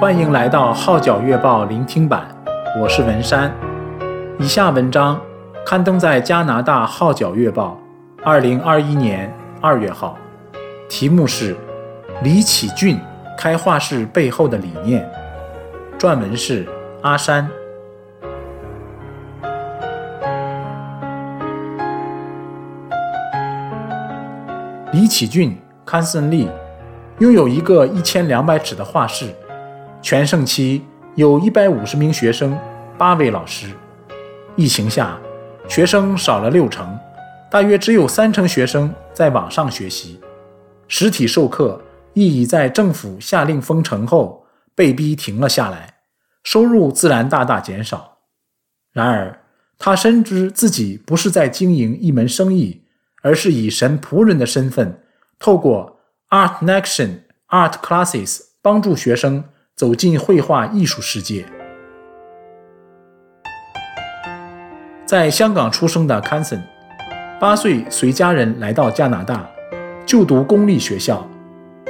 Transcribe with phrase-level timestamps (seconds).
[0.00, 2.28] 欢迎来到《号角月报》聆听版，
[2.80, 3.52] 我是文山。
[4.38, 5.20] 以下文章
[5.66, 7.76] 刊登在加拿大《号角月报》
[8.24, 9.28] 二零二一年
[9.60, 10.16] 二月号，
[10.88, 11.52] 题目是
[12.22, 12.96] 《李启俊
[13.36, 15.04] 开画室背后的理念》，
[16.00, 16.64] 撰文是
[17.02, 17.50] 阿山。
[24.92, 26.46] 李启俊 （Kanson Lee）
[27.18, 29.34] 拥有一个一千两百尺的画室。
[30.00, 30.84] 全盛期
[31.16, 32.56] 有一百五十名学生，
[32.96, 33.66] 八位老师。
[34.54, 35.18] 疫情下，
[35.68, 36.96] 学生少了六成，
[37.50, 40.20] 大约只有三成学生在网上学习。
[40.86, 41.80] 实体授课
[42.14, 45.94] 亦已在政府下令封城后被逼停了下来，
[46.44, 48.18] 收入自然大大减少。
[48.92, 49.40] 然而，
[49.78, 52.84] 他深知自己不是在经营一门生意，
[53.22, 55.02] 而是以神仆人的身份，
[55.40, 55.98] 透过
[56.30, 57.10] Art in Action
[57.48, 59.42] Art Classes 帮助学生。
[59.78, 61.46] 走进绘画艺术世界。
[65.06, 66.62] 在香港出生的 Kanson，
[67.38, 69.48] 八岁随家人来到加拿大，
[70.04, 71.24] 就读公立学校，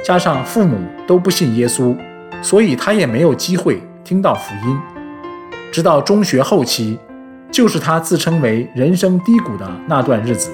[0.05, 1.97] 加上父母都不信耶稣，
[2.43, 4.79] 所以他也没有机会听到福音。
[5.71, 6.99] 直到中学后期，
[7.49, 10.51] 就是他自称为人生低谷的那段日子，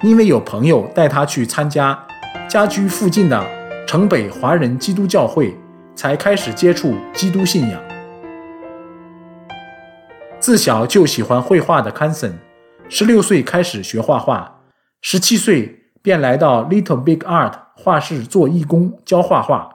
[0.00, 2.06] 因为有朋友带他去参加
[2.48, 3.46] 家居附近的
[3.86, 5.54] 城北华人基督教会。
[5.94, 7.80] 才开始接触基督信仰。
[10.38, 12.32] 自小就喜欢绘画的 Kanson，
[12.88, 14.60] 十六岁开始学画画，
[15.00, 19.70] 十七岁便来到 Little Big Art 画室做义工教画画。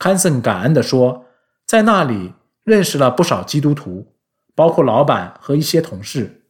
[0.00, 1.26] Kanson 感恩地说，
[1.66, 2.32] 在那里
[2.64, 4.12] 认识了不少基督徒，
[4.56, 6.42] 包括老板和一些同事，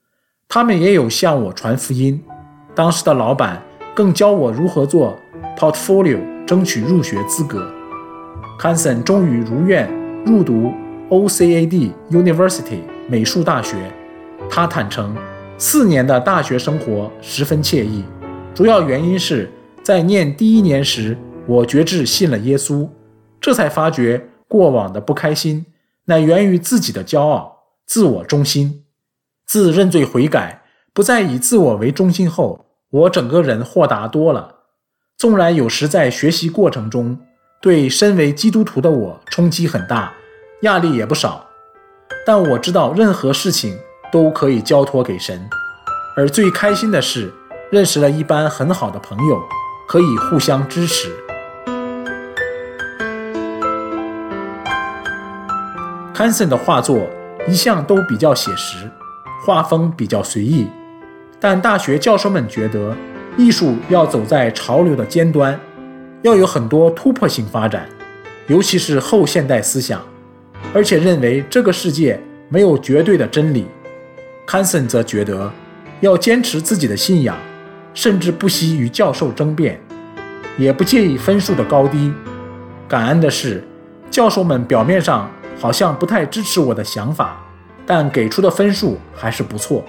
[0.48, 2.24] 他们也有向我传福音。
[2.74, 3.62] 当时的老板
[3.94, 5.14] 更教我如何做
[5.58, 7.75] portfolio，争取入学资格。
[8.58, 9.86] Kanson 终于如愿
[10.24, 10.72] 入读
[11.10, 13.76] OCAD University 美术大学。
[14.48, 15.14] 他坦诚，
[15.58, 18.02] 四年的大学生活十分惬意，
[18.54, 19.50] 主要原因是
[19.82, 21.16] 在念第一年时，
[21.46, 22.88] 我决志信了耶稣，
[23.40, 25.66] 这才发觉过往的不开心
[26.06, 28.84] 乃源于自己的骄傲、自我中心。
[29.46, 30.62] 自认罪悔改，
[30.94, 34.54] 不再以自我为中心后，我整个人豁达多了。
[35.18, 37.18] 纵然有时在学习过程中，
[37.66, 40.12] 对身为基督徒的我冲击很大，
[40.60, 41.44] 压力也不少，
[42.24, 43.76] 但我知道任何事情
[44.12, 45.50] 都可以交托给神，
[46.16, 47.34] 而最开心的是
[47.72, 49.42] 认识了一班很好的朋友，
[49.88, 51.10] 可以互相支持。
[56.14, 57.00] Kanson 的画作
[57.48, 58.88] 一向都比较写实，
[59.44, 60.68] 画风比较随意，
[61.40, 62.96] 但大学教授们觉得
[63.36, 65.58] 艺术要走在潮流的尖端。
[66.26, 67.88] 要有很多突破性发展，
[68.48, 70.04] 尤其是后现代思想，
[70.74, 73.64] 而且认为这个世界没有绝对的真理。
[74.44, 75.48] Kanson 则觉得
[76.00, 77.36] 要坚持自己的信仰，
[77.94, 79.80] 甚至不惜与教授争辩，
[80.58, 82.12] 也不介意分数的高低。
[82.88, 83.62] 感恩的是，
[84.10, 87.40] 教授们表面上好像不太支持我的想法，
[87.86, 89.84] 但给出的分数还是不错。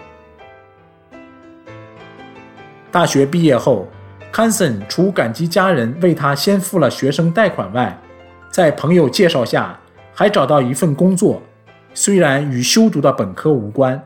[2.92, 3.88] 大学毕业后
[4.38, 8.00] ，Kanson 除感激家人为他先付了学生贷款外，
[8.52, 9.80] 在朋友介绍下
[10.14, 11.42] 还找到一份工作，
[11.96, 14.00] 虽然与修读的本科无关。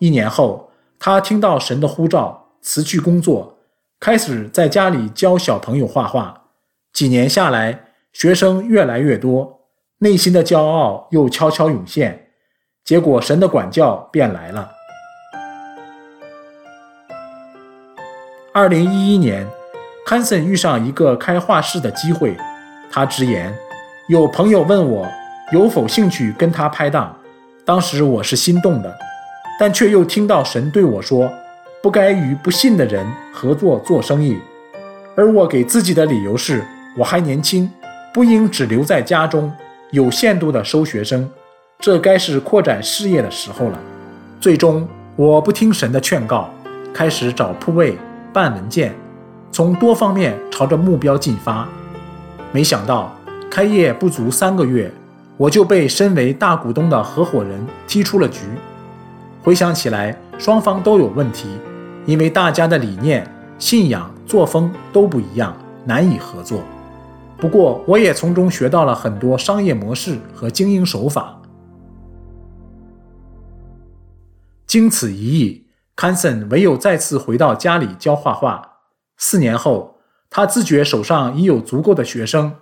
[0.00, 3.56] 一年后，他听到神的呼召，辞去工作，
[3.98, 6.42] 开始在家里教小朋友画画。
[6.92, 9.60] 几年下来，学生越来越多，
[10.00, 12.32] 内心的骄傲又悄悄涌现，
[12.84, 14.72] 结果神的管教便来了。
[18.58, 19.46] 二零一一年
[20.04, 22.36] ，Kanson 遇上一个开画室的机会。
[22.90, 23.54] 他直言，
[24.08, 25.06] 有朋友问我
[25.52, 27.16] 有否兴趣跟他拍档。
[27.64, 28.92] 当时我是心动的，
[29.60, 31.30] 但却又听到神对我说，
[31.80, 34.36] 不该与不信的人合作做生意。
[35.16, 36.64] 而我给自己的理由是，
[36.96, 37.70] 我还年轻，
[38.12, 39.52] 不应只留在家中，
[39.92, 41.30] 有限度的收学生。
[41.78, 43.78] 这该是扩展事业的时候了。
[44.40, 46.52] 最终，我不听神的劝告，
[46.92, 47.96] 开始找铺位。
[48.32, 48.94] 办文件，
[49.50, 51.68] 从多方面朝着目标进发。
[52.52, 53.14] 没想到
[53.50, 54.92] 开业不足三个月，
[55.36, 58.40] 我就被身为大股东的合伙人踢出了局。
[59.42, 61.48] 回想起来，双方都有问题，
[62.06, 63.26] 因为大家的理念、
[63.58, 66.60] 信仰、作风都不一样，难以合作。
[67.38, 71.40] 不过，我也从中学到了很多商业模式和经营手法。
[74.66, 75.67] 经此一役。
[75.98, 78.76] Canson 唯有再次回到家里教画画。
[79.16, 79.98] 四年后，
[80.30, 82.54] 他自觉手上已有足够的学生，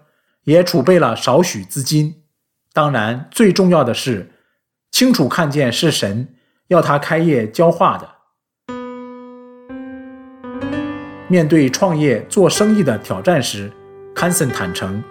[0.44, 2.22] 也储备了少许资金，
[2.72, 4.32] 当然，最重要的是
[4.90, 6.34] 清楚看见是神
[6.68, 8.08] 要他开业教画的。
[11.28, 13.70] 面对创业做生意的挑战时，
[14.14, 15.04] 坎森坦诚：“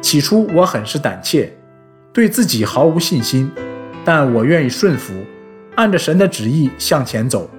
[0.00, 1.52] 起初我很是胆怯，
[2.12, 3.50] 对自己毫无信心，
[4.04, 5.12] 但我愿意顺服，
[5.74, 7.50] 按着神的旨意向前走。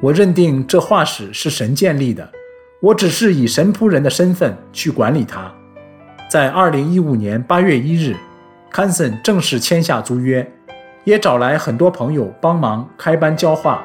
[0.00, 2.28] 我认定这画室是神建立的，
[2.80, 5.52] 我只是以神仆人的身份去管理它。”
[6.30, 8.16] 在2015年8月1日，
[8.70, 10.50] 康森正式签下租约，
[11.04, 13.84] 也找来很多朋友帮忙开班教画。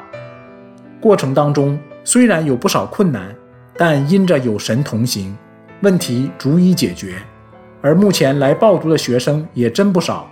[1.01, 3.35] 过程当中虽然有不少困难。
[3.77, 5.35] 但因着有神同行，
[5.81, 7.17] 问题逐一解决。
[7.81, 10.31] 而目前来报读的学生也真不少。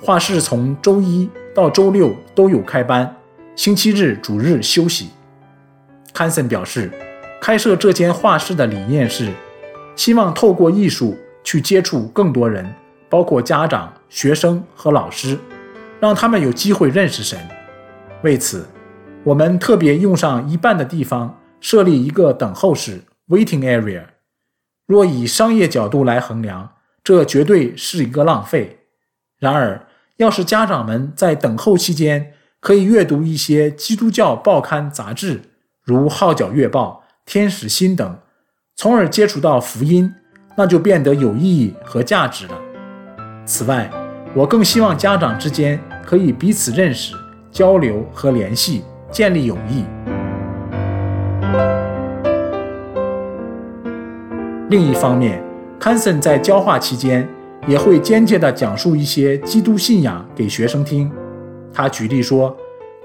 [0.00, 3.12] 画室从周一到周六都有开班，
[3.56, 5.08] 星期日主日休息。
[6.16, 6.90] 坎森表示，
[7.42, 9.30] 开设这间画室的理念是，
[9.94, 11.14] 希望透过艺术
[11.44, 12.74] 去接触更多人，
[13.10, 15.38] 包括家长、学生和老师，
[16.00, 17.38] 让他们有机会认识神。
[18.22, 18.66] 为此，
[19.24, 21.38] 我们特别用上一半的地方。
[21.58, 24.04] 设立一个等候室 （waiting area）。
[24.86, 28.78] 若以商业角度来衡量，这绝对是一个浪费。
[29.38, 29.86] 然而，
[30.16, 35.40] 要是家长们在等候期间可以阅读一些基督教报刊杂志，
[35.86, 38.18] 如《号角月报》《天使心》等，
[38.74, 40.12] 从而接触到福音，
[40.56, 42.58] 那就变得有意义和价值了。
[43.44, 43.88] 此外，
[44.34, 47.14] 我更希望家长之间可以彼此认识、
[47.52, 49.84] 交流和联系，建立友谊。
[54.68, 55.40] 另一方面，
[55.78, 57.28] 坎森在教画期间
[57.68, 61.08] 也会间接地讲述一些基督信仰给学生听。
[61.72, 62.56] 他举例说，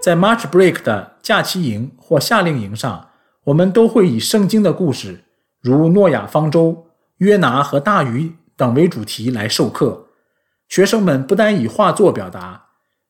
[0.02, 3.10] 在 March Break 的假期营或夏令营上，
[3.44, 5.26] 我们都会以圣经的故事，
[5.62, 6.88] 如诺亚方舟、
[7.18, 10.08] 约拿和大鱼等为主题来授课。
[10.68, 12.66] 学生们不单以画作表达，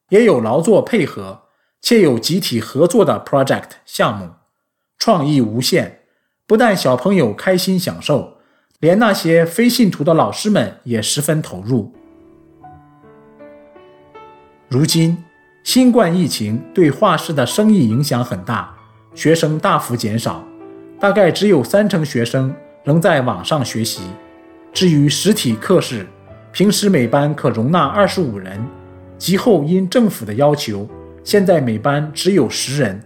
[0.10, 1.44] 也有劳作配合，
[1.82, 4.32] 且有集体合作的 project 项目，
[4.98, 6.00] 创意无限。
[6.46, 8.38] 不但小朋友开心享受。
[8.82, 11.94] 连那些非信徒的老师们也十分投入。
[14.68, 15.24] 如今，
[15.64, 18.74] 新冠疫情对画室的生意影响很大，
[19.14, 20.44] 学生大幅减少，
[21.00, 22.54] 大概只有三成学生
[22.84, 24.02] 仍在网上学习。
[24.74, 26.08] 至于实体课室，
[26.52, 28.60] 平时每班可容纳二十五人，
[29.20, 30.90] 及后因政府的要求，
[31.24, 33.00] 现在每班只有十人。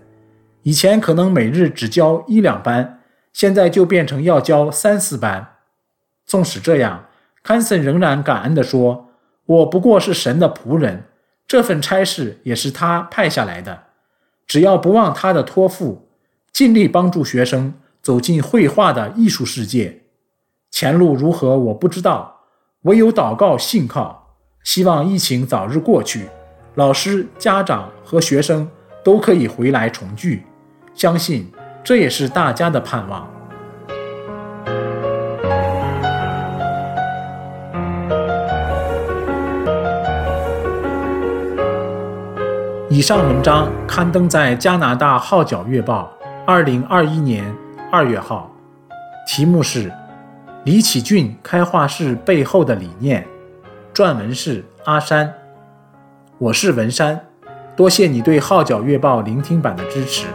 [0.63, 3.01] 以前可能每日只教一两班，
[3.33, 5.45] 现在就变成要教三四班。
[6.25, 7.05] 纵使这样，
[7.43, 9.09] 坎森仍然感恩地说
[9.45, 11.03] ：“我不过是神的仆人，
[11.47, 13.83] 这份差事也是他派下来的。
[14.47, 16.07] 只要不忘他的托付，
[16.51, 20.03] 尽力帮助学生走进绘画的艺术世界。
[20.71, 22.41] 前路如何，我不知道，
[22.83, 26.27] 唯有祷告信靠，希望疫情早日过去，
[26.75, 28.69] 老师、家长和学生
[29.03, 30.43] 都可以回来重聚。
[30.93, 31.51] 相信
[31.83, 33.29] 这也是大家的盼望。”
[42.95, 46.09] 以上文章刊登在加拿大《号角月报》
[46.45, 47.53] 二零二一年
[47.91, 48.49] 二月号，
[49.27, 49.89] 题目是
[50.63, 53.27] 《李启俊开画室背后的理念》，
[53.93, 55.33] 撰文是阿山。
[56.37, 57.19] 我是文山，
[57.75, 60.27] 多谢你对《号角月报》聆听版的支持。